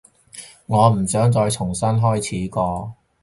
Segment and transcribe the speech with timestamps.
[0.65, 2.95] 我唔想再重新開始過